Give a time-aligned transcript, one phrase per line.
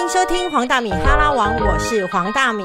[0.00, 2.64] 欢迎收听黄大米哈拉王，我是黄大米。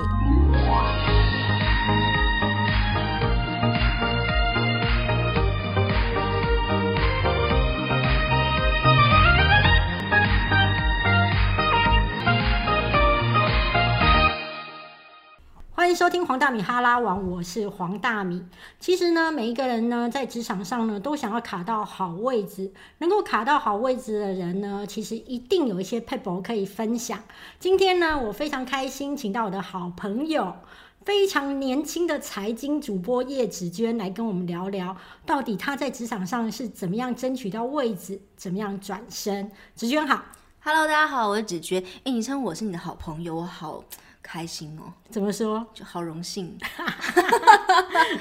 [15.86, 18.44] 欢迎收听黄大米哈拉王，我是黄大米。
[18.80, 22.74] 其实呢，每一个人呢，在职场上呢，都想要卡到好位置。
[22.98, 27.20] 能够卡到好位置的人呢，其实一定有一些 paper 可以分享。
[27.60, 30.56] 今天呢，我非常开心，请到我的好朋友，
[31.04, 39.52] 非常年轻的财经主播叶芷娟来跟我们聊聊，到底她在职场上是怎么样争取到位置，怎么样转身。
[39.76, 40.26] 芷娟好
[40.64, 41.84] ，Hello，大家好，我是芷娟。
[42.06, 43.84] 哎，你称我是你的好朋友，我好。
[44.26, 45.66] 开心哦，怎么说？
[45.74, 46.58] 就好荣幸，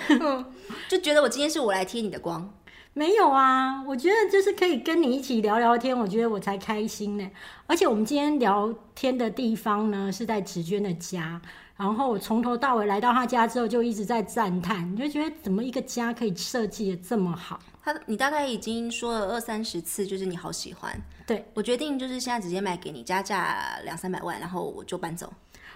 [0.89, 2.53] 就觉得我今天是我来贴你的光。
[2.93, 7.29] 没有啊，我觉得就是可以跟你一起聊聊天，我觉得我才开心呢。
[7.67, 11.41] 而且我们今天聊天的地方呢是在芷娟的家，
[11.77, 17.59] 然后我从头到尾来到她家之后就一直在赞叹，你就觉得怎么一个家可以设计的这么好？
[17.83, 20.97] 他，你大概已经说了二三十次，就是你好喜欢。
[21.27, 25.33] 对我决定就是现在直接卖给你，加价两三百万，然后我就搬走。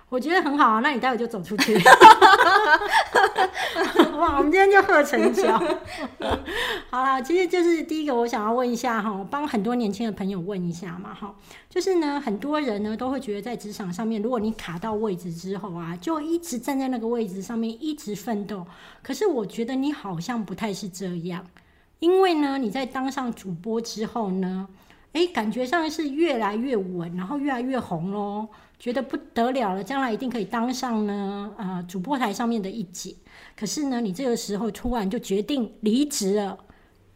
[0.09, 1.77] 我觉得很好啊，那你待会就走出去。
[4.17, 5.59] 哇，我们今天就喝成交。
[6.91, 11.35] 好啦，其实就是第一个，我想要问一下哈，帮很多年轻的朋友问一下嘛哈，
[11.69, 18.67] 就是呢，很多人呢都会觉得在职场上面，如果你卡到位置之后啊，就一直站在那个位置上面一直奋斗。
[19.03, 21.45] 可是我觉得你好像不太是这样，
[22.01, 24.67] 因为呢，你在当上主播之后呢，
[25.13, 28.49] 哎，感觉上是越来越稳，然后越来越红喽。
[28.79, 33.15] 觉得不得了了，将来一定可以当上呢，呃，主播台上面的一姐。
[33.57, 36.57] 可是呢，你这个时候突然就决定离职了。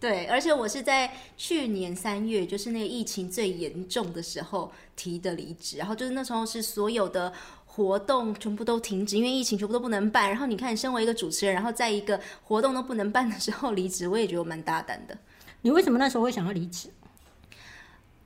[0.01, 5.77] 对，而且我是在去年三月，就是那个疫情最严重的时候提的离职。
[5.77, 7.33] 然后就是那时候是所有的
[7.65, 10.29] 活动全部都停止，因为疫情全部都不能办。
[10.29, 15.17] 然后你看，身为一个主持人，然后在一个活动都不能办的时候离职，我也觉得我蛮大胆的。
[15.61, 16.89] 你为什么那时候会想要离职？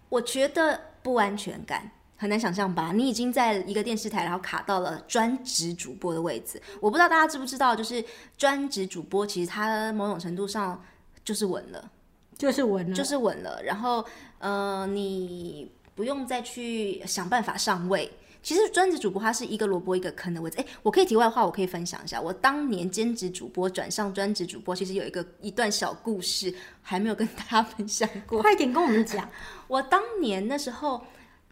[0.09, 1.91] 我觉得不安全感。
[2.19, 2.93] 很难想象吧？
[2.95, 6.61] 你已经在一个电视台，然后卡到了专职主播的位置。
[6.81, 8.03] 我不知道大家知不知道，就是
[8.39, 10.83] 专职主播其实他某种程度上
[11.23, 11.91] 就是稳了，
[12.39, 13.63] 就是稳了，就是稳了。
[13.63, 14.03] 然后
[14.39, 18.11] 呃，你不用再去想办法上位。
[18.43, 20.57] 其实专职主播他是一个萝卜一个坑的位置。
[20.59, 28.41] 哎，我可以题外话，我可以分享一下，我当年兼职主播转上专职主播，其实有一个一段小故事，还没有跟大家分享过。
[28.41, 29.29] 快点跟我们讲。
[29.69, 31.05] 我当年那时候。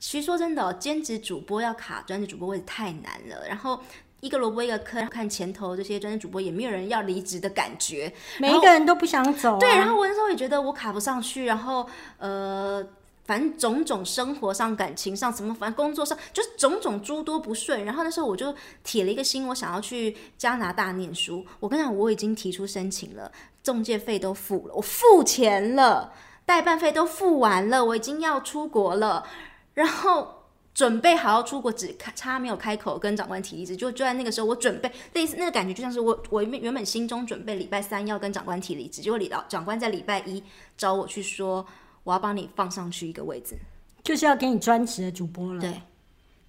[0.07, 3.49] 其实说真的，兼职主播要卡专职主播位置太难了。
[3.49, 3.81] 然后
[4.21, 9.59] 一个萝卜一个坑，看前头这些专职主播也没有人要离职的感觉，每一个人都不想走。
[9.59, 11.47] 对，然后我那时候也觉得我卡不上去。
[11.47, 11.89] 然后
[12.19, 12.87] 呃，
[13.25, 17.83] 反正种种生活上、感情上，什么反正工作上，就是种种诸多不顺。
[17.87, 18.55] 然后那时候我就
[18.85, 21.45] 铁了一个心，我想要去加拿大念书。
[21.59, 23.33] 我跟你讲，我已经提出申请了，
[23.63, 26.13] 中介费都付了，我付钱了，
[26.45, 29.27] 代办费都付完了，我已经要出国了。
[29.75, 30.43] 然后
[30.73, 40.43] 准备好要出国，只差没有开口跟长官提离职，就就在那个时候，我准备类似那个感觉，就像是我我原本心中准备礼拜三要跟长官提离职，结果李老长官在礼拜一
[40.77, 41.65] 找我去说，
[42.03, 43.55] 我要帮你放上去一个位置，
[44.03, 45.61] 就是要给你专职的主播了。
[45.61, 45.81] 对，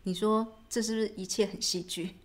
[0.03, 2.15] 你说这是不是一切很戏剧？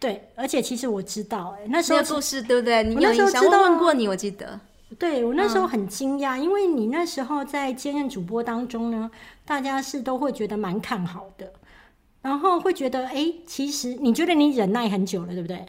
[0.00, 2.84] 对，而且其实我知道，哎，那时候故事对不对？
[2.84, 3.44] 你有印象？
[3.44, 4.58] 我问过你，我记得。
[4.96, 9.10] 对我那时候很惊讶，因为你那时候在兼任主播当中呢，
[9.44, 11.52] 大家是都会觉得蛮看好的，
[12.22, 15.66] 然后会觉得，哎，其实你觉得你忍耐很久了，对不对？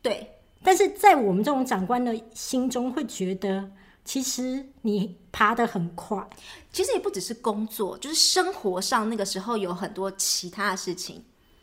[0.00, 0.32] 对。
[0.62, 3.70] 但是在我们这种长官的心中，会觉得
[4.04, 6.26] 其实你爬得很快。
[6.72, 11.22] 其实也不只是工作，就是生活上那个时候有很多其他的事情，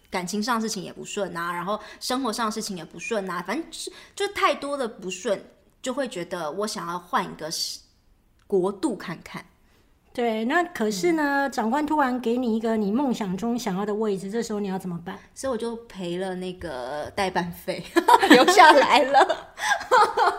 [0.09, 5.44] 感情上事情也不顺啊，然后生活上事情也不顺啊，反正就是就太多的不顺。
[5.84, 7.48] 就会觉得我想要换一个
[8.48, 9.46] 国度看看，
[10.14, 15.20] 对，那可是呢，长官突然给你一个你梦想中想要的位置，这时候你要怎么办？
[15.35, 17.84] 所以我就赔了那个代办费，
[18.32, 19.56] 留下来了。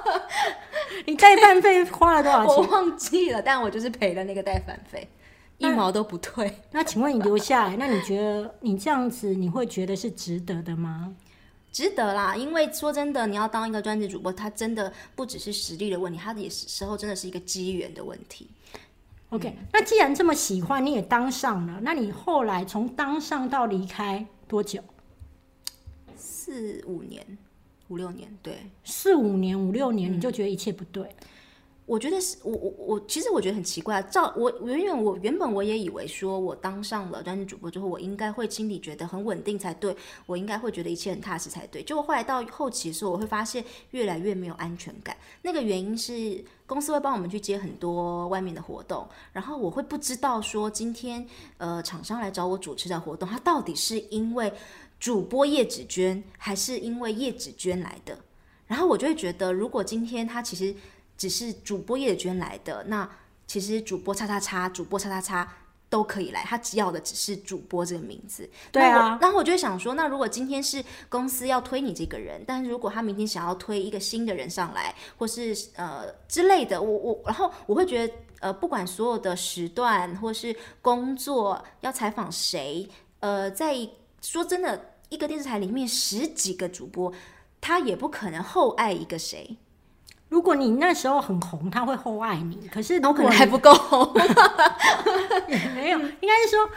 [1.06, 2.56] 你代办费花了多少钱？
[2.56, 5.06] 我忘记了，但我就是赔了那个代办费，
[5.58, 6.62] 一毛都不退。
[6.70, 11.14] 那请问你留下来，那你觉得你这样子，你会觉得是值得的吗？
[11.74, 18.48] 值得啦，因为说真的，你要当一个专职主播，他真的不只是实力的问题，他也是时候真的是一个机缘的问题。
[19.30, 24.80] OK，那既然这么喜欢，你也当上了，那你后来从当上到离开多久？
[26.16, 27.26] 四五年，
[27.88, 31.04] 五六年，对，四五年五六年，你就觉得一切不对。
[31.86, 34.02] 我觉得是我我我，其实我觉得很奇怪。
[34.04, 39.94] 照我远远我原本我也以为说，我当上了专职主播之后，我应该会心里觉得很稳定才对，
[40.24, 41.82] 我应该会觉得一切很踏实才对。
[41.82, 45.14] 结果后来到后期的时候，我会发现越来越没有安全感。
[45.42, 51.26] 那个原因是公司会帮我们去接很多外面的活动，然后我会不知道说今天
[51.58, 54.50] 呃厂商来找我主持的活动，它到底是因为
[54.98, 58.18] 主播叶芷娟，还是因为叶芷娟来的？
[58.66, 60.74] 然后我就会觉得，如果今天他其实。
[61.16, 63.08] 只是主播叶娟来的，那
[63.46, 65.52] 其实主播叉叉叉、主播叉叉叉
[65.88, 68.48] 都可以来，他只要的只是主播这个名字。
[68.72, 82.88] 对啊，然后我就想说，那如果今天是公司要推你这个人，但是如果他明天想要推一个新的人上来，或是呃之类的，我我然后我会觉得，呃，不管所有的时段或是工作要采访谁，
[83.20, 83.76] 呃，在
[84.20, 87.12] 说真的，一个电视台里面十几个主播，
[87.60, 89.56] 他也不可能厚爱一个谁。
[90.34, 92.66] 如果你那时候很红，他会厚爱你。
[92.66, 94.12] 可是我可能还不够红，
[95.76, 96.68] 没有，应该是说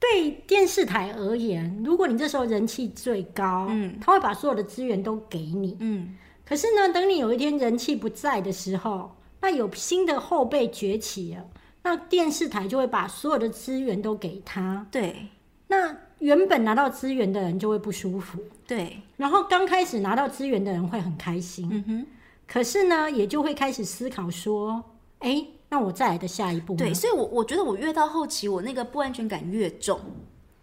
[0.00, 6.16] 对电视台而言，如果你这时候人气最高，嗯，他会把所有的资源都给你，嗯。
[6.44, 11.44] 可是呢，等你有一天人气不在的时候，那有新的后辈崛起了，
[11.84, 14.84] 那电视台就会把所有的资源都给他。
[14.90, 15.28] 对，
[15.68, 18.40] 那原本拿到资源的人就会不舒服。
[18.66, 21.68] 对，然后刚开始拿到资源的人会很开心。
[21.70, 22.06] 嗯哼。
[22.46, 24.82] 可是呢，也就会开始思考说，
[25.18, 26.76] 哎，那我再来的下一步。
[26.76, 30.00] 对，所以，我我觉得我越到后期，我那个不安全感越重，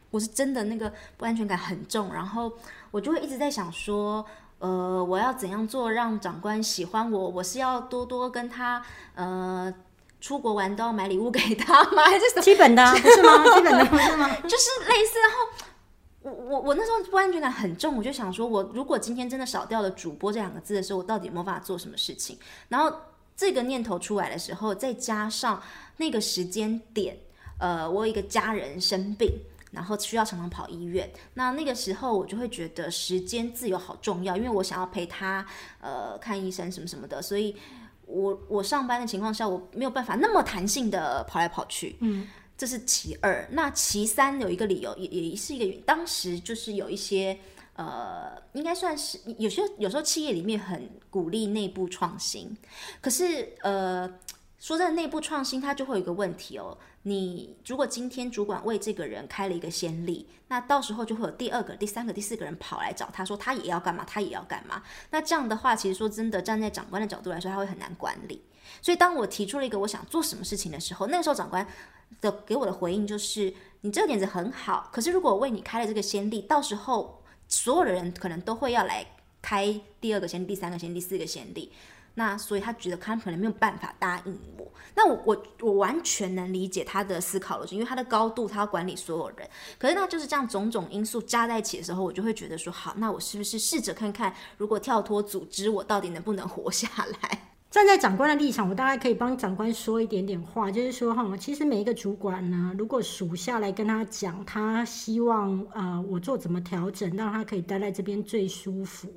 [0.09, 2.51] 我是真的那个不安全感很重，然后
[2.89, 4.25] 我就会一直在想说，
[4.59, 7.29] 呃，我要怎样做让长官喜欢我？
[7.29, 8.81] 我是要多多跟他，
[9.15, 9.73] 呃，
[10.21, 12.03] 出国玩都要买礼物给他吗？
[12.05, 13.43] 还是基本的，不是吗？
[13.55, 14.29] 基本的不是吗？
[14.43, 15.67] 就是类似，然后。
[16.53, 22.37] 我我我那时候不安全感很重，我就想说，我如果今天真的少掉了“主播”这两个字的时候，我到底有没有办法做什么事情？
[22.69, 22.95] 然后
[23.35, 25.61] 这个念头出来的时候，再加上
[25.97, 27.17] 那个时间点，
[27.59, 29.31] 呃，我有一个家人生病，
[29.71, 35.43] 然后需要常常跑医院，那那个时候我就会觉得时间自由好重要，因为我想要陪他
[35.81, 37.55] 呃看医生什么什么的，所以
[38.05, 42.27] 我我上班的情况下，我没有办法那么弹性的跑来跑去，嗯。
[42.63, 47.37] 这是其二，那其三有一个理由，也也是一个，当时就是有一些，
[47.75, 52.55] 呃，应该算是有些有时候企业里面很鼓励内部创新，
[53.01, 54.09] 可是呃，
[54.57, 68.41] 说真的，内部创新它就会有一个问题哦，你如果今天主管为这个人开了一个先例，那到时候就会有第二个、第三个、第四个人跑来找他说他也要干嘛，他也要干嘛，那这样的话，其实说真的，站在长官的角度来说，他会很难管理。
[68.81, 71.67] 所以当我提出了一个我想做什么事情的时候，那个时候长官。
[72.21, 79.05] 的给我的回应就是，你这个点子很好，可是如果我为你开了这个先例，到时候所有的人可能都会要来
[79.41, 81.71] 开第二个先例、第三个先例、第四个先例，
[82.15, 84.67] 那所以他觉得他可能没有办法答应我。
[84.95, 89.49] 那我我我完全能理解他的思考逻辑，因为他的高度，他要管理所有人。
[89.79, 96.87] 可是那就是这样种种因素加在一起的时候，我就会觉得说，好，那我是不是试着看看，如果跳脱组织，我到底能不能活下
[97.21, 97.52] 来？
[97.73, 109.11] 站在长官的立场，我大概可以帮长官说一点点话，就是说哈，其实每一个主管呢，如果属下来跟他讲，他希望啊我做怎么调整，让他可以待在这边最舒服。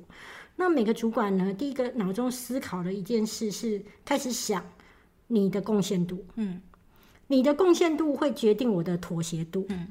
[0.55, 4.65] 那每个主管呢，第一个脑中思考的一件事是开始想
[5.27, 6.59] 你的贡献度，嗯，
[7.27, 9.89] 你的贡献度会决定我的妥协度，嗯。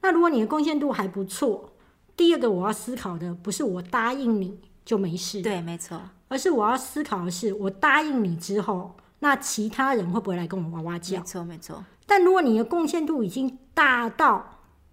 [0.00, 1.74] 那如果你的贡献度还不错，
[2.16, 6.02] 第二个我要思考的不是我答应你就没事，对，没错。
[6.30, 11.18] 而是我要思考的是，我答应你之后，那其他人会不会来跟我哇哇叫？
[11.18, 11.84] 没错，没错。
[12.06, 14.48] 但如果你的贡献度已经大到，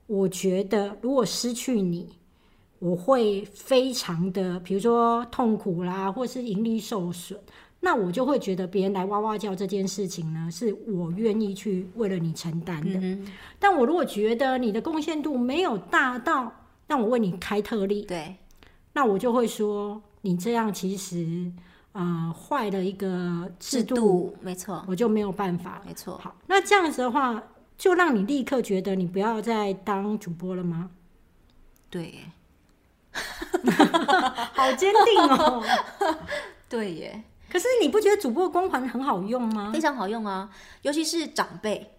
[0.07, 2.09] 我觉得如果失去你，
[2.79, 7.39] 我会非常的，比如说痛苦啦，或是盈利受损，
[7.81, 12.99] 那我就会觉得别人来哇哇叫这件事情呢，是我愿意去为了你承担的。
[13.59, 16.51] 但我如果觉得你的贡献度没有大到
[16.87, 18.35] 那我为你开特例，对，
[18.93, 20.01] 那我就会说。
[20.21, 21.51] 你这样其实
[21.93, 26.17] 啊坏了一个制度，没错，我就没有办法，没错。
[26.17, 27.43] 好，那这样子的话，
[27.77, 30.91] 就让你立刻觉得你不要再当主播了吗？
[31.89, 32.31] 对，耶，
[34.53, 35.63] 好坚定哦。
[36.67, 39.71] 对耶，可是你不觉得主播光环很好用吗？
[39.71, 40.49] 非常好用啊，
[40.81, 41.93] 尤其是长辈，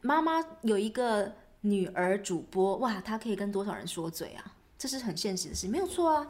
[0.00, 4.44] 妈妈有一个女儿主播，哇，她可以跟多少人说嘴啊？
[4.78, 6.24] 这是很现实的事，没有错啊。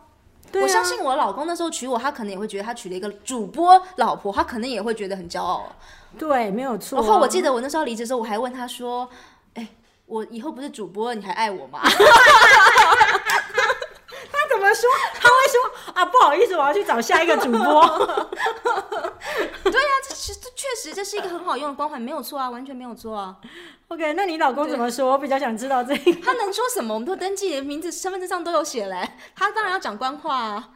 [0.54, 5.70] 我相信我老公那时候娶我，他可能也会觉得他娶了一个主播老婆，他可能也会觉得很骄傲。
[6.18, 6.98] 对，没有错。
[6.98, 9.08] 然后我记得我那时候离职的时候，我还问他说
[9.54, 9.68] ：“哎，
[10.06, 11.80] 我以后不是主播，你还爱我吗？”
[14.74, 14.88] 说？
[15.14, 15.60] 他会说
[15.94, 17.58] ：“啊，不好意思，我要去找下一个主播。
[19.64, 23.36] ”对呀、这其实这确实这是一个很好用的光环，没有错啊，完全没有错啊。
[23.88, 25.10] OK，那你老公怎么说？
[25.10, 26.12] 我比较想知道这个。
[26.22, 26.94] 他能说什么？
[26.94, 29.08] 我们都登记名字、身份证上都有写嘞。
[29.34, 30.68] 他当然要讲官话啊。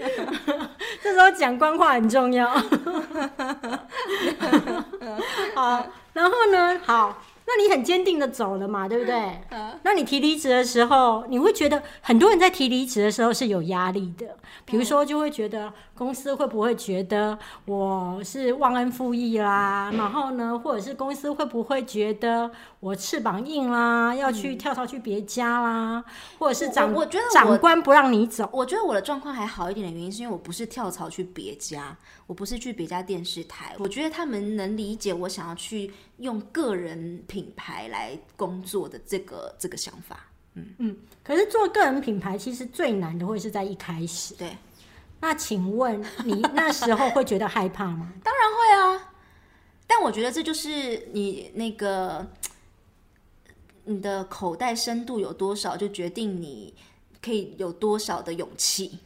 [1.02, 2.48] 这时候讲官话很重要。
[5.54, 6.80] 好，然后呢？
[6.86, 7.18] 好，
[7.52, 9.40] 那你很坚定的走了嘛，对不对？
[9.82, 26.04] 那你提离职的时候，你会觉得很多人在提离职的时候是有压力的，比如说就会觉得公司会不会觉得我是忘恩负义啦，然后呢，或者是公司会不会觉得我翅膀硬啦，要去跳槽去别家啦，
[26.38, 28.48] 或者是长我我觉得我长官不让你走。
[28.52, 33.74] 我觉得我的状况还好一点的原因，是因为我不是跳槽去别家，我不是去别家电视台。
[33.78, 40.26] 我觉得他们能理解我想要去用个人品牌来工作的这个这个想法。
[40.54, 44.34] 嗯嗯可是做个人品牌，其实最难的会是在一开始。
[44.34, 44.56] 对，
[45.20, 48.12] 那请问 你那时候会觉得害怕吗？
[48.24, 49.12] 当然会啊。
[49.86, 52.26] 但我觉得这就是你那个
[53.84, 56.74] 你的口袋深度有多少，就决定你
[57.22, 58.98] 可以有多少的勇气。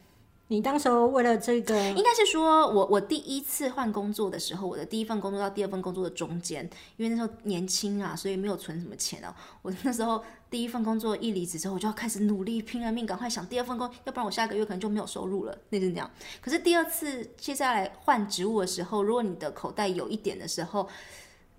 [0.47, 6.63] 你当时候为了这个，应该是说我我第一次换工作的时候，我的第一份工作到第二份工作的中间，
[6.97, 9.35] 因为那时候年轻啊，所以没有存什么钱啊。
[9.63, 15.57] 我那时候第一份工作一离职之后，我就要开始努力拼了命，赶快想第二份工，要不然我下个月可能就没有收入了。
[15.69, 16.09] 那是这样。
[16.39, 20.87] 可是第二次接下来换职务的时候，如果你的口袋有一点的时候，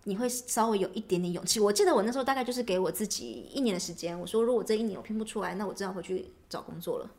[0.05, 1.59] 你会稍微有一点点勇气。
[1.59, 7.11] 我记得我那时候大概就是给我自己一年的时间，我说如果这一年我拼不出来，那我真的回去找工作了。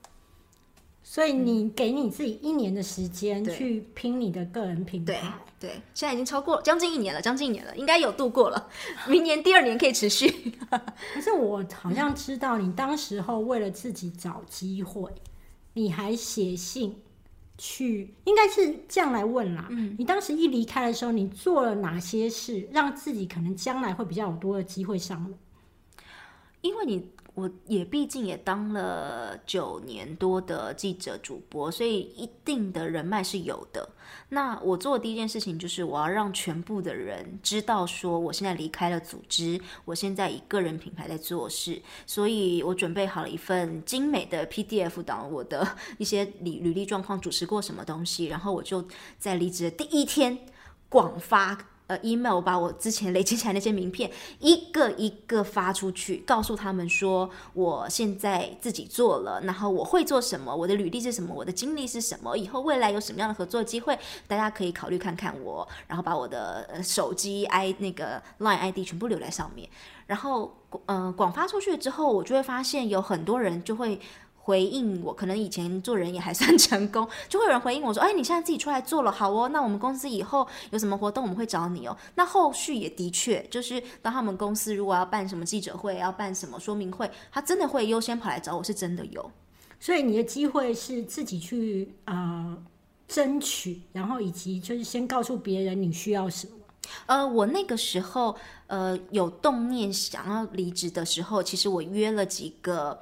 [1.09, 5.33] 所以你给你自己一年的时间去拼你的个人品对牌。
[5.57, 8.69] 对，现在已经超过将近一年了，将近一年了，应该有度过了。
[9.07, 10.29] 明年第二年可以持续。
[10.69, 15.09] 可是我好像知道你当时候为了自己找机会，
[15.73, 17.01] 你还写信
[17.57, 19.67] 去，应该是这样来问啦。
[19.71, 25.33] 嗯，你当时一离开的时候，你做了哪些事，让自己可能将来会比较有多的机会上门？
[26.61, 33.87] 因为你我也毕竟也当了九年多的记者主播，所以一定的人脉是有的。
[34.29, 48.83] 那我做的第一件事情就是我要让全部的人知道，说我现在离开了组织，我现在以个人品牌在做事，所以我准备好了一份精美的 PDF 档，我的一些履履历状况，主持过什么东西，然后我就
[49.19, 50.39] 在离职的第一天
[50.89, 51.67] 广发。
[51.87, 69.69] 呃，email 把我之前累积起来那些名片一个一个发出去，告诉他们说我现在自己做了，然后我会做什么，我的履历是什么，我的经历是什么，以后未来有什么样的合作机会，大家可以考虑看看我，然后把我的手机 i 那个 line ID 全部留在上面，
[70.07, 73.99] 然后呃广发出去之后，我就会发现有很多人就会。
[74.47, 89.29] 回应我，可能以前做人也还算成功， 就会有人回应我说：“哎，你现在自己出来做了，好哦，那我们公司以后有什么活动，我们会找你哦。”那后续也的确就是，当他们公司如果要办什么记者会，要办什么说明会，他真的会优先跑来找我，是真的有。
[89.81, 92.57] 所以你的机会是自己去呃
[93.05, 96.53] 争取，然后以及就是先告诉别人你需要什么。
[97.07, 98.33] 呃，我那个时候
[98.67, 102.97] 呃有动念想要离职的时候，其实我约了几个。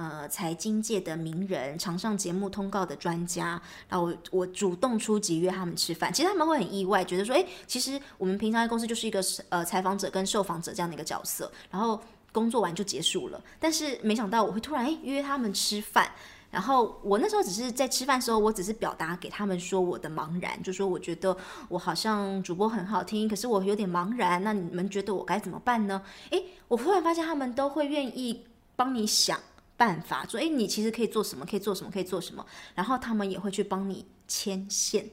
[0.00, 12.00] 呃，财经界的名人，常上节目通告的专家，然后我我主动出击约他们吃饭，其实他们会很意外，觉得说，哎，其实我们平常在公司就是一个呃采访者跟受访者这样的一个角色，然后
[12.32, 16.10] 工作完就结束了，但是没想到我会突然哎约他们吃饭，
[16.50, 21.36] 然后我那时候只是在吃饭的时候，我只是表达给他们说我的茫然，就说我觉得
[21.68, 26.00] 我好像主播很好听，可是我有点茫然，那你们觉得我该怎么办呢？
[26.30, 29.38] 诶，我突然发现他们都会愿意帮你想
[29.80, 32.44] 办法，说诶，你其实可以做什么，可以做什么，可以做什么，
[32.74, 35.08] 然后他们也会去帮你牵线。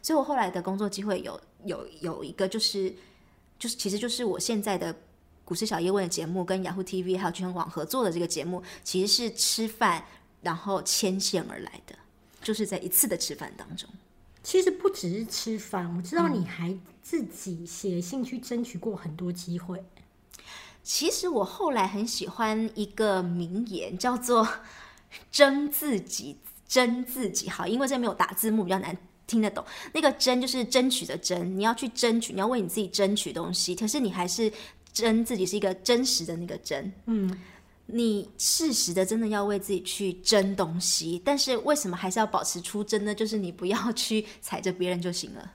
[0.00, 2.94] 所以我后来的工作机会有有有一个就是
[3.58, 4.96] 就是其实就是我现在的。
[5.46, 10.04] 股市小叶问的节目跟雅虎 TV 还有全网合作的这个节目，其实是吃饭
[10.42, 11.94] 然后牵线而来的，
[12.42, 13.88] 就是在一次的吃饭当中。
[14.42, 19.80] 其实不只是吃饭，我知道你还自己写信去争取过很多机会。
[20.86, 24.46] 其实我后来很喜欢一个名言，叫做
[25.32, 26.36] “争自己，
[26.68, 27.48] 争自己”。
[27.50, 29.64] 好，因为这没有打字幕，比较难听得懂。
[29.92, 33.74] 那个“争”就是争取的“争”，你要去争取，你要为你自己争取东西。
[33.74, 34.50] 可是你还是
[34.92, 36.92] 争自己，是一个真实的那个“争”。
[37.06, 37.36] 嗯，
[37.86, 43.12] 你适时的真的要为自己去争东西，但是为什么还是要保持出争呢？
[43.12, 45.52] 就是你不要去踩着别人就行了，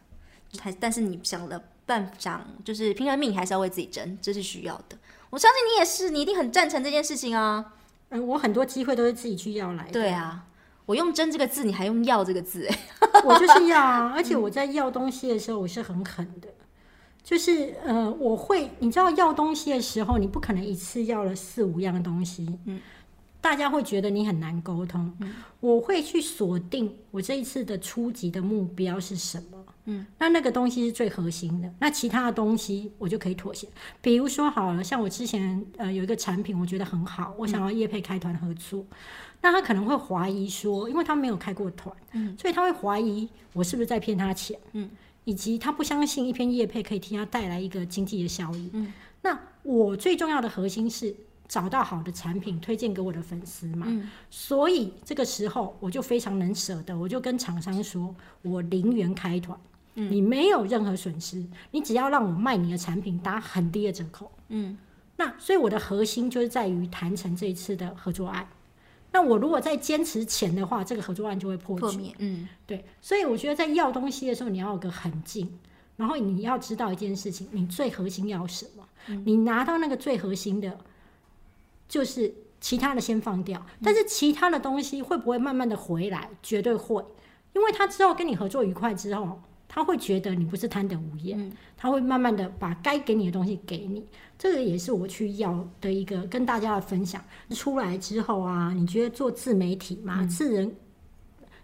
[0.59, 4.97] 还但是你想了办想就是拼了命还是要为自己争，这是需要的。
[5.31, 7.73] 我相信你也是，你一定很赞成这件事情啊。
[8.09, 9.91] 嗯，我很多机会都是自己去要来的。
[9.91, 10.45] 对啊，
[10.85, 12.77] 我用“真”这个字，你还用“要”这个字，哎，
[13.23, 16.49] 我就是要啊， 而且我在要东西的时候，我是很狠的，
[17.23, 22.81] 就是呃，我会，你知道要东西的时候，你不可能一次要了四五样东西，嗯，
[23.41, 33.67] 大家会觉得你很难沟通，嗯，我会去锁定我这一次的初级的目标是什么，嗯，那那个东西是最核心的，那其他的东西我就可以妥协，
[33.99, 38.85] 比如说好了，像我之前呃有一个产品，我觉得很好，我想要业配开团合作。
[39.43, 44.87] 那他可能会怀疑说，因为他没有开过团，嗯，所以他会怀疑我是不是在骗他钱，嗯，
[45.23, 48.93] 以及他不相信一篇业配可以替他带来一个经济的效益，嗯。
[49.23, 51.15] 那我最重要的核心是
[51.51, 54.09] 找到好的产品推荐给我的粉丝嘛，嗯。
[54.29, 59.59] 所以这个时候我就非常能舍得，我就跟厂商说，我零元开团，
[59.95, 64.77] 嗯，你没有任何损失，你只要让我卖你的产品打很低的折扣，嗯。
[65.17, 68.47] 那所以我的核心就是在于谈成这一次的合作案。
[69.11, 72.15] 那我如果再坚持钱的话，这个合作案就会破灭。
[72.19, 75.59] 嗯，对，所以我觉得在要东西的时候，你要有个很近，
[75.97, 78.87] 然后你要知道一件事情，你最核心要什么。
[79.25, 80.79] 你拿到那个最核心的，
[81.91, 86.29] 就是其他的先放掉，但是其他的东西会不会慢慢的回来？
[86.41, 87.03] 绝对会，
[87.51, 89.41] 因为他之后跟你合作愉快之后。
[89.73, 94.05] 他会觉得你不是贪得无厌，他会慢慢的把该给你的东西给你。
[94.37, 97.23] 这个也是我去要的一个跟大家的分享。
[97.51, 100.75] 出来之后啊，你觉得做自媒体嘛，自人，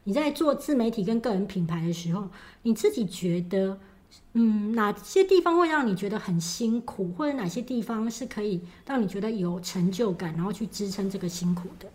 [0.06, 2.30] 你在做自媒体跟个人品牌的时候，
[2.62, 3.78] 你自己觉得，
[4.34, 11.90] 嗯，哪些地方会让你觉得很辛苦，或者哪些地方是可以让你觉得有成就感，然后去支撑这个辛苦的？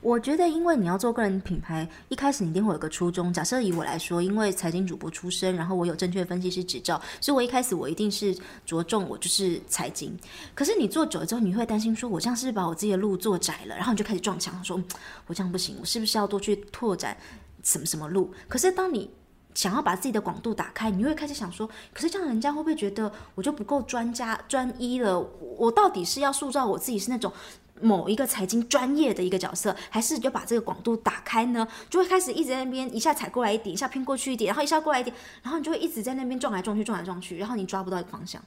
[0.00, 3.32] 我觉得，因为你要做个人品牌，一开始你一定会有个初衷。
[3.32, 10.14] 假设以我来说，因为财经主播出身，然后我有证券分析师执照，所以我一开始我一定是着重我就是财经。
[10.54, 13.74] 可是你做久了之后，你会担心说，我这样是不是把我自己的路做窄了？
[13.74, 14.78] 然后你就开始撞墙，说
[15.26, 17.16] 我这样不行，我是不是要多去拓展
[17.62, 18.30] 什么什么路？
[18.46, 19.08] 可是当你
[19.54, 25.18] 想要把自己的广度打开，你会开始想说，可是这样人家会不会觉得我就不够专家专一了？
[25.56, 27.32] 我到底是要塑造我自己是那种？
[27.80, 31.66] 某一个财经专业的一个角色，还是就把这个广度打开呢？
[31.90, 38.40] 就会开始一直在那边一下踩过来一点，一下偏过去一点，然后一下过来一点，然后你就会一直在那边撞来撞去，撞来撞去，然后你抓不到一个方向。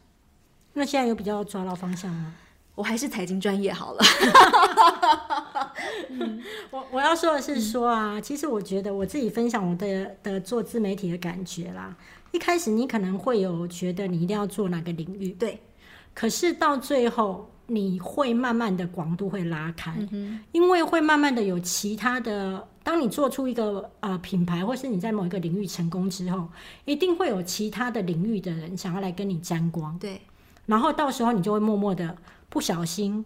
[0.73, 2.33] 那现在有比较抓到方向吗？
[2.77, 4.03] 我还是财经专业好了。
[6.09, 11.95] 嗯，我我要说的是说啊，其实我觉得我自己分享我的的做自媒体的感觉啦。
[12.31, 15.59] 一开始你可能会有觉得你一定要做哪个领域，对，
[16.13, 17.49] 可是到最后。
[17.69, 19.93] 你会慢慢的广度会拉开，
[20.53, 22.65] 因为会慢慢的有其他的。
[22.81, 26.47] 当你做出一个呃品牌，或是你在某一个领域成功之后，
[26.85, 29.99] 一定会有其他的领域的人想要来跟你沾光。
[29.99, 30.21] 对，
[30.67, 32.15] 然后到时候你就会默默的
[32.49, 33.25] 不小心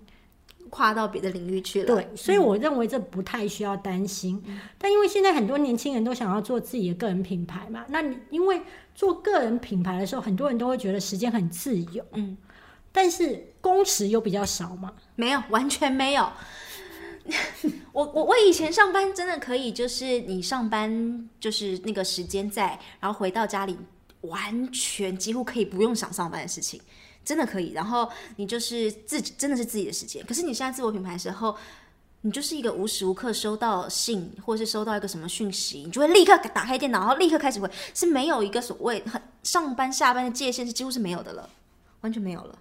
[0.70, 1.94] 跨到别的领域去了。
[1.94, 4.42] 对，所以我认为这不太需要担心。
[4.78, 8.62] 但因为现在很多年轻人都想要做自己的个人品牌嘛，那你因为
[8.96, 12.06] 做个人品牌的时候，很多人都会觉得时间很自由。
[12.14, 12.38] 嗯。
[12.94, 14.94] 但是工时又比较少嘛？
[15.16, 16.30] 没有，完全没有。
[17.94, 23.78] 我我我以前上班真的可以，就是你上班就是那个时间在，然后回到家里
[24.22, 26.82] 完全几乎可以不用想上班的事情，
[27.24, 27.72] 真的可以。
[27.72, 30.26] 然后你就是自己真的是自己的时间。
[30.26, 31.56] 可是你现在自我品牌的时候，
[32.22, 41.50] 你就是一个无时无刻收到信或是收到一个什么讯息，你就会立刻打开电脑，然后立刻开始回，是没有一个所谓很上班下班的界限是几乎是没有的了，
[42.02, 42.58] 完全没有了。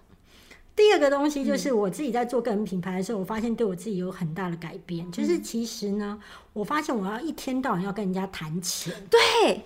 [0.73, 5.11] 第二个东西就是我自己在做个人品牌的时候，我发现对我自己有很大的改变。
[5.11, 6.19] 就是其实呢，
[6.53, 9.65] 我发现我要一天到晚要跟人家谈钱，对，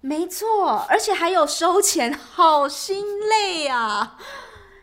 [0.00, 4.18] 没错，而且还有收钱，好心累啊，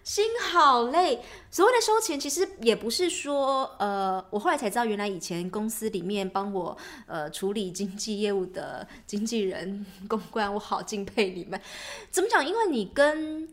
[0.03, 1.23] 心好累。
[1.49, 6.77] 所谓的收钱，其实也不是说，呃，我后来才知道，原来以前公司里面帮我
[7.07, 11.59] 呃处理经纪业务的经纪人、公关，我好敬佩你们。
[12.11, 12.45] 怎么讲？
[12.45, 13.47] 因为你跟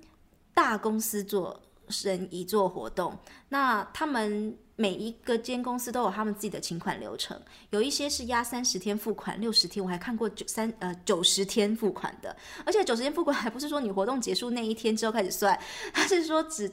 [0.52, 1.60] 大公司做。
[1.90, 3.14] 生意做活动，
[3.50, 15.56] 那他们每一个间公司都有他们自己的请款流程，有一些是压三十天付款，六十天，我还看过九三呃九十天付款的，而且九十天付款还不是说你活动结束那一天之后开始算，
[15.92, 16.72] 他是说只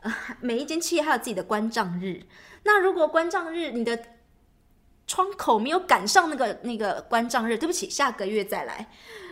[0.00, 2.22] 呃每一间企业还有自己的关账日，
[2.62, 3.98] 那如果关账日你的
[5.08, 8.88] 窗口没有赶上那个那个关账日，对不起，下个月再来，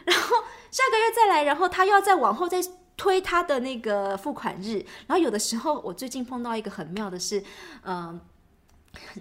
[0.07, 0.37] 然后
[0.73, 2.61] 下个月再来，然后他又要再往后再。
[3.03, 4.77] 推他的那个付款日，
[5.09, 7.43] 然后有的时候我最近碰到一个很妙的是，
[7.83, 8.21] 嗯，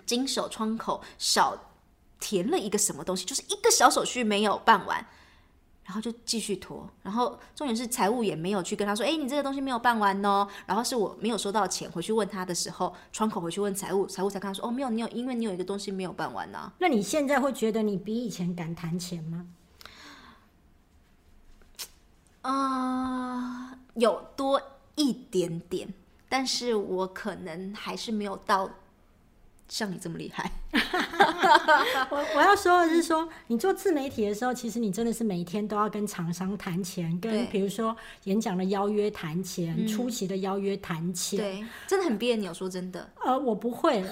[0.05, 1.71] 经手窗口少
[2.19, 5.03] 填了一个什么东西，就是一个小手续没有办完，
[5.85, 10.47] 然后就继续拖，然后重点是财务也没有去跟他说，哎，你这个东西没有办完哦。
[10.67, 19.47] 然后是我没有收到钱，回去问他的时候，窗口回去问财务，财务才跟他说，哦，没有，你有，因为你有一个东西没有办完呢、那你现在会觉得你比以前敢谈钱吗？
[22.43, 24.61] 啊、有多
[24.95, 25.93] 一点点，
[26.29, 28.69] 但是我可能还是没有到
[29.67, 30.51] 像你这么厉害。
[32.09, 41.39] 我我要说的是说，你做自媒体的时候，其实你真的是每天都要跟厂商谈钱，跟比如说演讲的邀约谈钱，出席的邀约谈钱。
[41.39, 44.03] 对，真的很别扭，说真的，呃，我不会，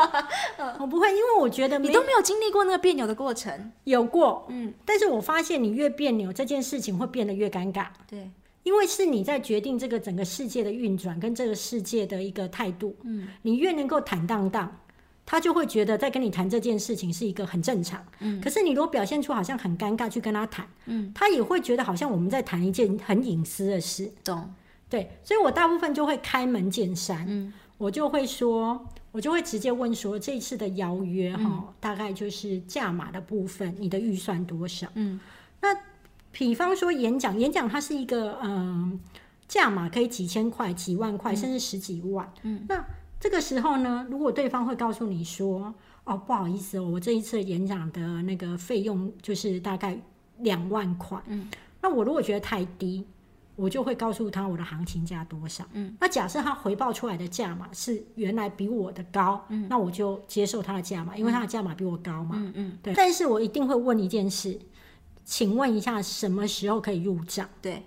[0.78, 3.72] 我不会，因为我觉得你都没有经历过那个别扭的过程。
[3.84, 7.86] 有过，嗯，但是我发现你越别扭，这件事情会变得越尴尬。
[8.06, 8.30] 对，
[8.64, 14.80] 因为是你在决定这个整个世界的运转跟这个世界的一个态度，嗯，你越能够坦荡荡，
[15.24, 18.40] 他就会觉得在跟你谈这件事情是一个很正常，嗯。
[18.40, 24.52] 可是你如果表现出好像很尴尬去跟他谈，嗯，他也会觉得好像我们在谈一件很隐私的事，懂。
[24.88, 34.86] 对，所以我大部分就会开门见山，嗯，我就会说，我就会直接问说，这一次的邀约哈、大概就是价码的部分，你的预算多少？
[34.94, 35.18] 嗯，
[35.60, 35.68] 那
[36.34, 38.98] 比方说演讲，演讲它是一个嗯
[39.46, 42.84] 价码可以几千块、几万块，甚至十几万，嗯，那
[43.20, 49.96] 这个时候呢，如果对方会告诉你说，哦，不好意思哦，我这一次演讲的那个费用就是大概
[50.38, 51.48] 两万块，嗯，
[51.80, 53.06] 那我如果觉得太低。
[53.56, 55.64] 我就会告诉他我的行情价多少。
[55.74, 62.34] 嗯，那假设他回报出来的价码是原来比我的高，嗯，那我就接受他的价码，因为他的价码比我高嘛。
[62.34, 62.92] 嗯嗯，对。
[62.94, 64.58] 但是我一定会问一件事，
[65.24, 67.48] 请问一下什么时候可以入账？
[67.62, 67.86] 对，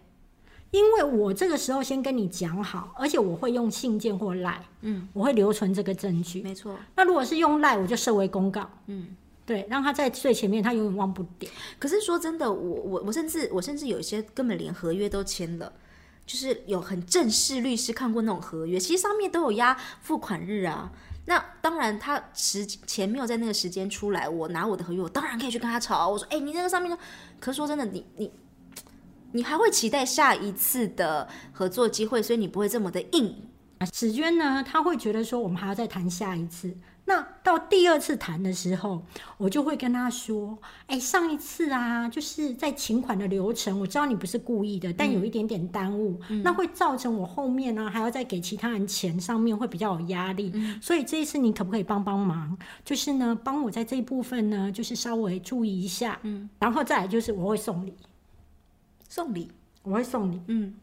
[0.72, 6.42] 因为我这个时候先跟你讲好，而且我会用信件或赖，嗯，我会留存这个证据。
[6.42, 6.76] 没错。
[6.96, 11.50] 那如果是用赖，我就设为公告，嗯，对，让他在最前面，他永远忘不掉。
[11.78, 15.72] 可是说真的，我我我甚至我甚至有一些根本连合约都签了，
[16.26, 20.92] 就是有很正式律师看过那种合约，其实上面都有压付款日啊。
[21.30, 26.08] 那当然，他时钱没有在那个时间出来，我拿我的合约，我当然可以去跟他吵。
[26.08, 26.98] 我说，哎、你那个上面说，
[27.38, 28.32] 可是说真的，你你
[29.34, 33.36] 你还会期待下一次的合作机会，所以你不会这么的硬。
[33.94, 36.74] 史娟呢，他会觉得说我们还要再谈下一次。
[37.10, 39.02] 那到第二次谈的时候，
[39.38, 50.52] 我就会跟他说：“哎，上一次啊，就是在请款的流程，我知道你不是故意的，但有一点点耽误，那会造成我后面呢、还要再给其他人钱上面会比较有压力。
[50.82, 52.58] 所以这一次你可不可以帮帮忙？
[52.84, 56.20] 就是呢，帮我在这一部分呢，就是稍微注意一下。
[56.24, 57.94] 嗯，然后再来就是我会送礼，
[59.08, 59.50] 送礼，
[59.84, 60.42] 我会送礼。
[60.48, 60.76] 嗯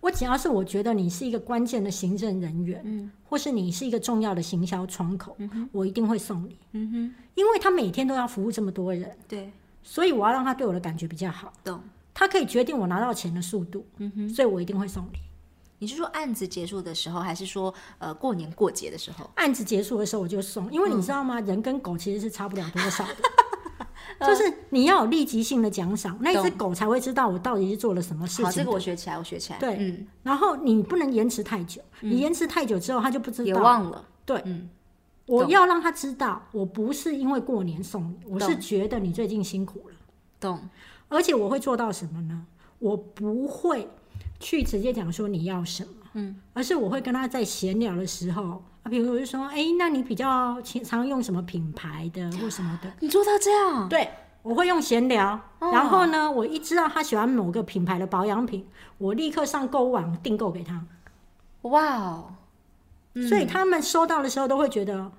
[0.00, 5.36] 我只要是我觉得你是一个关键的行政人员，嗯，或是你是一个重要的行销窗口，
[5.72, 9.50] 我一定会送你，嗯哼，因为他每天都要服务这么多人，对，
[9.82, 11.80] 所以我要让他对我的感觉比较好，懂。
[12.14, 15.18] 他可以决定我拿到钱的速度，嗯哼，所以我一定会送你。
[15.78, 19.30] 你是说案子结束的时候，还是说呃过年过节的时候？
[19.34, 21.38] 案子结束的时候我就送，因为你知道吗？
[21.40, 23.16] 人跟狗其实是差不了多少的。
[24.20, 28.62] 就是你要有立即性的奖赏，那一只狗才会知道我到底是做了什么事情好，情。
[28.62, 29.58] 这个我学起来，我学起来。
[29.58, 33.62] 对嗯，然后你不能延迟太久，你延迟太久之后，它就不知也道。
[33.62, 34.04] 忘了。
[34.24, 34.68] 对，嗯，
[35.26, 39.94] 我要让他知道，我不是因为过年送你，我是觉得你最近辛苦了，
[40.40, 40.60] 懂。
[41.08, 42.46] 而且我会做到什么呢？
[42.78, 43.88] 我不会
[44.40, 52.92] 去直接讲说你要什么，嗯，而是我会跟他在闲聊的时候，啊，比如我就说，哎、那你比较常常用什么品牌的或什么的？
[53.00, 54.08] 你做到这样，对，
[54.42, 58.66] 我会用闲聊，哦然后呢，我一知道他喜欢某个品牌的保养品，
[58.98, 60.84] 我立刻上购物网订购给他，
[61.62, 62.34] 哇哦，
[63.28, 65.10] 所以他们收到的时候都会觉得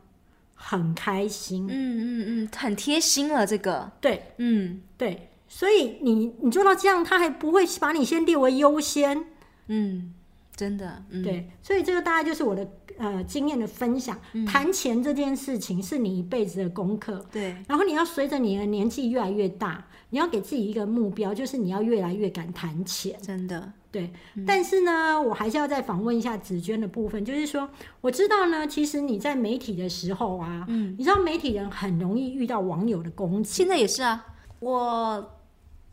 [0.55, 1.67] 很开心。
[1.67, 9.25] 嗯嗯嗯，很贴心了，这个，对嗯对，所以你你做到这样，他还不会把你先列为优先。
[9.67, 10.13] 嗯，
[10.55, 12.65] 真的，嗯，对，所以这个大概就是我的
[12.97, 14.19] 呃经验的分享。
[14.45, 23.17] 谈钱这件事情是你一辈子的功课，对，然后你要随着你的年纪越来越大，你要给自己一个目标，就是你要越来越敢谈钱。
[23.21, 24.11] 真的，对，
[24.45, 27.69] 但是呢，我还是要再访问一下紫娟的部分，就是说，
[28.01, 34.25] 我知道呢，其实你在媒体的时候啊，嗯，你知道媒体人很容易遇到网友的攻击，现在也是啊。
[34.59, 35.39] 我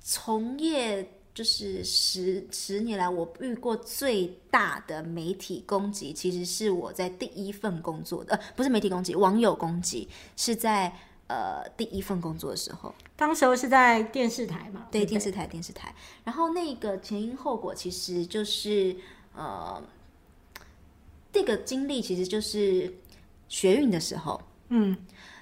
[0.01, 10.91] 从业就是十十年来，我遇过最大的媒体攻击，其实是我在第一份工作的，呃，不是媒体攻击，网友攻击，是在
[11.27, 12.95] 呃第一份工作的时候。
[13.17, 15.93] 当时候是在电视台嘛，对，不电视台，电视台。
[16.23, 18.97] 然后那个前因后果其实就是
[19.35, 19.83] 呃，
[21.33, 22.95] 这个经历其实就是
[23.49, 24.41] 学运的时候。
[24.69, 24.97] 嗯，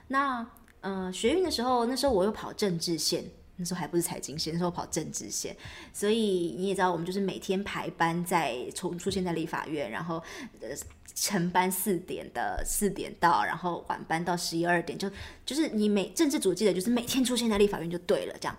[0.08, 0.46] 那
[0.80, 3.24] 呃，学运的时候，那时候我又跑政治线，
[3.62, 5.56] 那时候还不是财经线，那时候跑政治线，
[5.92, 10.16] 所以你也知道，我们就是每天排班在从出现在立法院，然后
[10.60, 10.68] 呃
[11.14, 15.08] 晨班四点的四点到，然后晚班到十一二点，就
[15.46, 18.58] 就是你每政治组记得就是每天出现在立法院就对了，这样。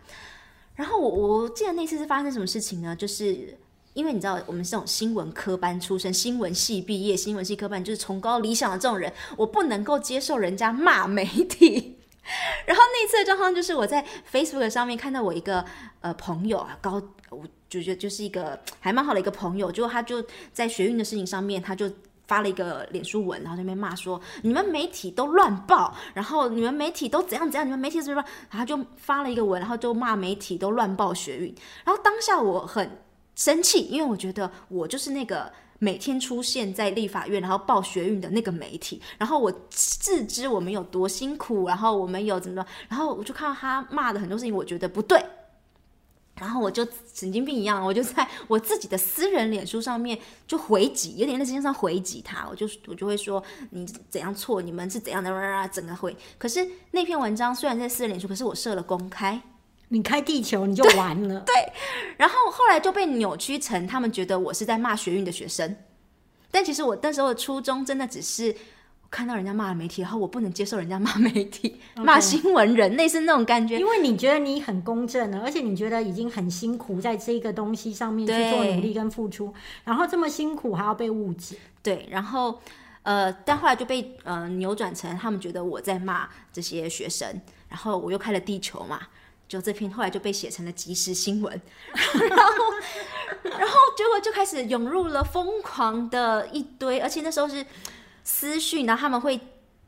[0.76, 2.96] 然后我我记得那次是发生什么事情呢？
[2.96, 3.58] 就是
[3.94, 12.00] 因为你知道我们是这种新闻科班出身，新闻系毕业，新闻系科班就是崇高理想的这种人，我不能够接受人家骂媒体。
[12.66, 15.64] 然后那次的状况就是我在 Facebook 上面看到我一个
[16.02, 21.92] 呃朋友啊，高我就觉就是一个还蛮好的一个朋友，就他就在学运的事情上面，他就
[22.28, 28.26] 发了一个脸书文，然后在那边骂说你们媒体都乱报，然后你们媒体都怎样怎样，你们媒体是不是？
[28.50, 31.54] 他就发了一个文，然后就骂媒体都乱报学运。
[31.84, 33.00] 然后当下我很
[33.36, 35.52] 生气，因为我觉得我就是那个。
[35.84, 45.22] 每天出现在立法院，然后报学运的那个媒体，然后我自知我们有多辛苦，然后我们有怎么，然后我就看到他骂的很多事情，我觉得不对，
[46.40, 50.18] 然后我就神经病一样，我就在我自己的私人脸书上面
[50.48, 55.30] 就回击，有点在实际上回击他，我就我就会说你怎样错，你们是怎样的，
[55.68, 56.16] 整个回。
[56.38, 59.42] 可是那篇文章虽然在私人脸书，可是我设了公开。
[59.94, 61.54] 你开地球你就完了， 对。
[62.18, 65.76] 然后后来就被扭曲成他们觉得我是在骂学运的学生，
[66.50, 68.56] 但其实我那时候的初衷真的只是
[69.12, 73.78] 看到人家骂媒体，然后我不能接受人家骂媒体、 骂新闻人，类似那种感觉。
[73.78, 79.54] 因为你觉得你很公正了，而且你觉得已经很辛苦在这个东西上面去做努力跟付出，
[79.84, 82.08] 然后这么辛苦还要被误解，对。
[82.10, 82.60] 然后
[83.04, 89.00] 呃，但后来就被呃扭转成他们觉得我在骂这些学生，然后我又开了地球嘛。
[89.48, 91.62] 就这篇后来就被写成了即时新闻，
[91.94, 92.54] 然后，
[93.44, 97.64] 然后结果就开始涌入了疯狂的一堆，而且那时候是
[98.24, 99.40] 私讯，然后他们会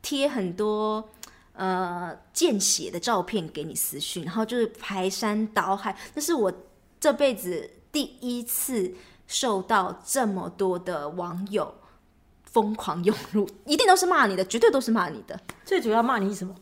[0.02, 1.08] 贴很多
[1.54, 6.52] 呃见血的照片给你私讯，然后就是排山倒海，那是我
[7.00, 8.94] 这辈子第一次
[9.26, 11.74] 受到这么多的网友
[12.44, 15.40] 疯狂涌入，一定都是骂你的，绝对都是骂你的。
[15.64, 16.54] 最主要骂你什么？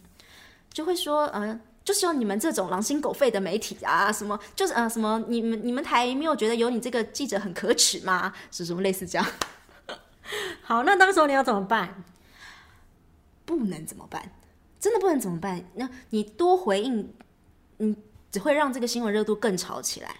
[0.73, 1.61] 就会说嗯。
[1.85, 8.33] 就是有你们这种狼心狗肺的媒体啊，什么就是呃什么你们你们台没有觉得有你这个记者很可耻吗？
[8.51, 9.27] 是什么类似这样？
[10.63, 12.03] 好，那当时候你要怎么办？
[13.45, 14.33] 不能怎么办？
[14.81, 15.63] 真的不能怎么办？
[15.75, 17.15] 那你多回应，
[17.77, 17.95] 你，
[18.33, 20.17] 只会让这个新闻热度更炒起来。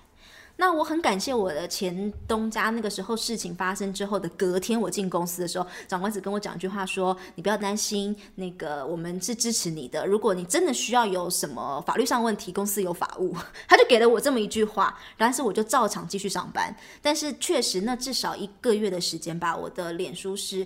[0.57, 13.35] 那我很感谢我的前东家，那个时候事情发生之后的隔天，我进公司的时候，长官只跟我讲一句话，说你不要担心，那个我们是支持你的，如果你真的需要有什么法律上问题，公司有法务，
[13.67, 16.75] 他就给了我这么一句话，但是我就照常继续上班。
[17.03, 20.65] 但是确实，那至少一个月的时间吧，我的脸书是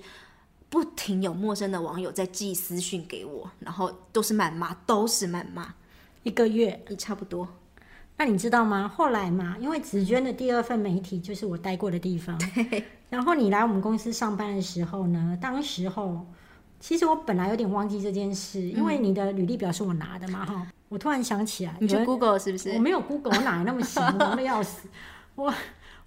[0.69, 5.75] 不停有陌生的网友在寄私讯给我，然后都是谩骂，都是谩骂，
[6.25, 7.49] 一个月也差不多。
[8.19, 8.87] 那你知道吗？
[8.95, 12.37] 后来嘛，因为紫娟的第二份媒体就是我待过的地方。
[13.09, 16.27] 然后你来我们公司上班的时候呢，当时候
[16.81, 20.67] 其实我本来有点忘记这件事，因为你的履历表是我拿的嘛，哈。
[20.89, 22.71] 我突然想起来，你去 Google 是不是？
[22.73, 24.89] 我没有 Google，我哪来那么闲，忙的要死。
[25.37, 25.55] 我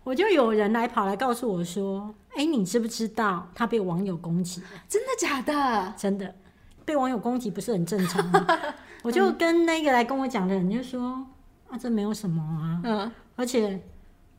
[0.03, 4.61] 我就有人来跑来告诉我说：“哎，你知不知道他被网友攻击？
[4.89, 5.93] 真的假的？
[5.95, 6.35] 真的，
[6.83, 8.45] 被网友攻击不是很正常吗？”
[9.03, 11.25] 我就跟那个来跟我讲的人就说。
[11.71, 13.81] 啊，这没有什么啊，嗯，而且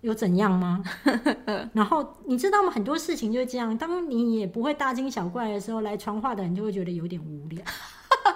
[0.03, 0.85] 有怎样吗？
[1.73, 2.71] 然后你知道吗？
[2.71, 7.65] 很多事情就是这样，当你也不会大惊小怪的时候，来传话的人就会觉得有点无聊，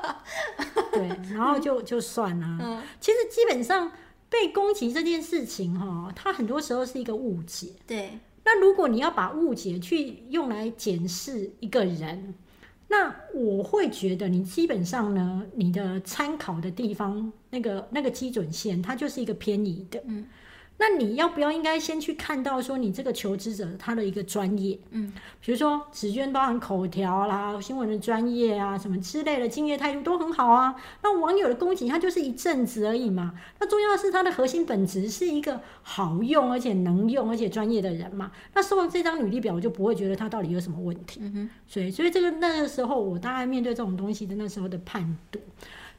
[0.92, 2.58] 对，然后就就算了。
[2.60, 3.92] 嗯，其实基本上
[4.30, 7.74] 被攻击这件事情，哈，它很多时候是一个误解。
[7.86, 12.34] 对，那如果你要把误解去用来检视一个人。
[12.88, 20.02] 那我会觉得，你基本上呢，你的参考的地方，那个那个基准线，它就是一个偏移的。
[20.78, 30.76] 那你要不要应该先去看到说你这个求职者他的一个专业，嗯，比如说纸卷包含口条啦、新闻的专业啊什么之类的，敬业态度都很好啊。
[31.02, 33.32] 那网友的攻击他就是一阵子而已嘛。
[33.58, 38.30] 那重要的是他的核心本质是一个好用而且能用而且专业的人嘛。
[38.52, 41.20] 那收完这张履历表，我就不会觉得他到底有什么问题。
[41.22, 41.50] 嗯哼。
[41.66, 45.42] 所以，所以这个那个时候我大概面对这种东西的那时候的判断。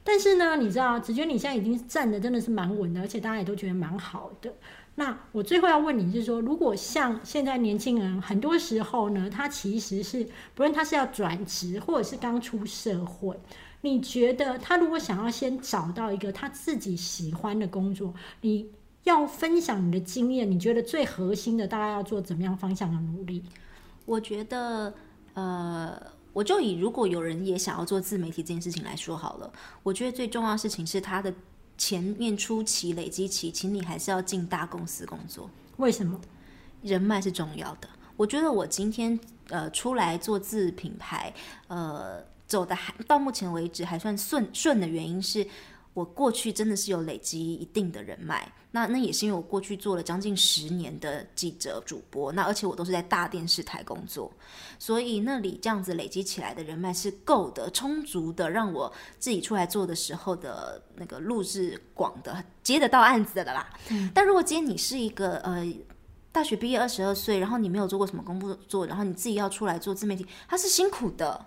[0.10, 4.54] 但是呢，你知道，子娟你现在已经站的真的是蛮稳的，而且大家也都觉得蛮好的。
[4.96, 10.24] 那我最后要问你是说，如果像现在年轻人，很多时候呢，他其实是
[10.56, 13.38] 不论他是要转职，或者是刚出社会，
[13.82, 18.72] 你觉得他如果想要先找到一个他自己喜欢的工作，你
[19.04, 23.43] 要分享你的经验，你觉得最核心的大概要做怎么样方向的努力？
[24.06, 24.93] 我觉得，
[25.34, 26.15] 呃。
[26.38, 31.34] 我就以如果有人也想要做自媒体这件事情来说好了，我觉得最重要的事情是他的
[31.80, 35.50] 前面初期累积期，请你还是要进大公司工作。
[35.78, 36.21] 为什么？
[36.84, 37.89] 人脉是重要的。
[38.15, 39.19] 我觉得我今天
[39.50, 41.34] 呃出来做自品牌，
[41.69, 45.47] 呃走的还到目前为止还算顺顺的原因是。
[45.97, 54.31] 我过去真的是有累积一定的人脉，那那也是因为我过去做了将近十年的记者、主播，那而且我都是在大电视台工作，
[54.77, 63.67] 所以那里这样子累积起来的人脉是够的、充足的，让我自己出来做的时候的那个路是广的，接得到案子的啦。
[64.13, 65.65] 但如果今天你是一个呃
[66.31, 71.43] 大学毕业二十二岁，然后你没有做过什么工作做，然后你自己要出来做自媒体，它是辛苦的。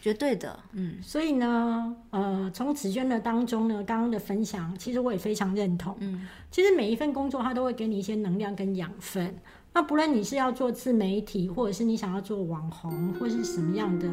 [0.00, 5.96] 绝对的，嗯，所以呢，呃，从紫娟的当中呢，刚刚的分享，其实我也非常认同。
[6.00, 9.34] 嗯，其实每一份工作，它都会给你一些能量跟养分。
[9.74, 14.06] 那不论你是要做自媒体，或者是你想要做网红，或是什么样的，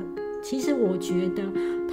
[0.43, 1.43] 其实我觉得，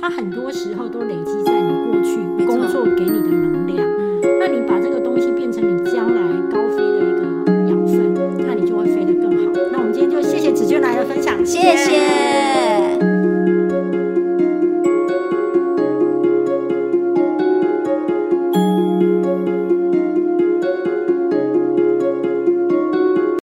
[0.01, 3.87] 它很多时候都累积在你过去工作给你的能量。
[3.87, 4.03] 嗯
[4.39, 9.53] 那你把这个东西变成你将来高飞的一个养分，那你就会飞得更好。
[9.71, 12.62] 那我们今天就谢谢紫娟来的分享，谢谢。